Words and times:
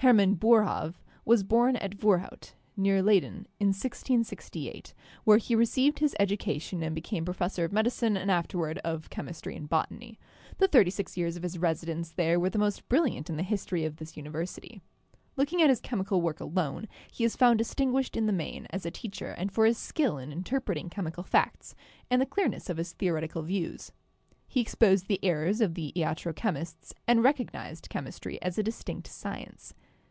Hermann 0.00 0.36
Boerhaave 0.36 0.94
was 1.24 1.42
born 1.42 1.74
at 1.76 1.94
Voorhout, 1.98 2.52
near 2.76 3.02
Ley 3.02 3.18
den, 3.18 3.48
in 3.58 3.68
1668, 3.68 4.92
where 5.24 5.38
he 5.38 5.56
received 5.56 5.98
his 5.98 6.14
education 6.20 6.80
and 6.82 6.94
became 6.94 7.24
professor 7.24 7.64
of 7.64 7.72
medicine 7.72 8.14
and 8.16 8.30
afterward 8.30 8.78
of 8.84 9.08
chemistry 9.10 9.56
and 9.56 9.68
botany. 9.70 10.18
The 10.58 10.68
thirty 10.68 10.90
six 10.90 11.16
years 11.16 11.34
of 11.36 11.42
his 11.42 11.58
residence 11.58 12.10
there 12.12 12.38
were 12.38 12.50
the 12.50 12.58
most 12.58 12.86
brilliant 12.90 13.28
in 13.30 13.36
the 13.38 13.42
history 13.42 13.84
of 13.86 13.96
this 13.96 14.16
university. 14.18 14.80
Look 15.34 15.52
ing 15.54 15.60
at 15.62 15.70
his 15.70 15.80
chemical 15.80 16.20
work 16.20 16.38
alone, 16.40 16.86
he 17.10 17.24
is 17.24 17.34
found 17.34 17.58
distinguished 17.58 18.16
in 18.18 18.26
the 18.26 18.32
main 18.32 18.66
as 18.70 18.84
a 18.86 18.90
teacher 18.92 19.30
and 19.36 19.50
for 19.50 19.64
his 19.64 19.78
skill 19.78 20.18
in 20.18 20.30
interpreting 20.30 20.88
chemical 20.90 21.22
facts 21.24 21.74
and 22.10 22.20
the 22.22 22.26
clearness 22.26 22.68
of 22.70 22.76
his 22.76 22.92
theoretical 22.92 23.42
views. 23.42 23.90
He 24.46 24.60
exposed 24.60 25.08
the 25.08 25.18
errors 25.24 25.60
of 25.62 25.74
the 25.74 25.92
iatro 25.96 26.36
chemists 26.36 26.92
and 27.08 27.24
recognised 27.24 27.88
chemistry 27.90 28.40
as 28.42 28.56
a 28.58 28.62
distinct 28.62 29.08
science. 29.08 29.72